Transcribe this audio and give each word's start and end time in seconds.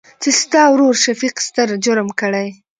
چې 0.21 0.29
ستا 0.41 0.61
ورورشفيق 0.71 1.35
ستر 1.47 1.69
جرم 1.83 2.07
کړى. 2.19 2.47